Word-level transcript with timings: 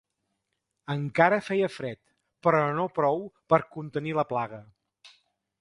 Encara 0.93 1.39
feia 1.49 1.69
fred, 1.75 2.01
però 2.47 2.63
no 2.79 2.89
prou 2.97 3.23
per 3.55 3.63
contenir 3.79 4.17
la 4.23 4.29
plaga 4.35 4.65